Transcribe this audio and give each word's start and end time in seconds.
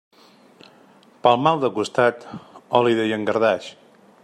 Pel 1.27 1.37
mal 1.47 1.61
de 1.65 1.71
costat, 1.75 2.27
oli 2.81 2.97
de 3.01 3.07
llangardaix. 3.13 3.69